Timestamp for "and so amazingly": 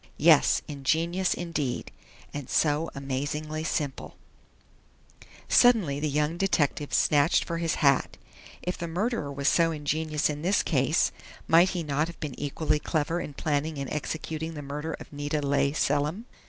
2.33-3.63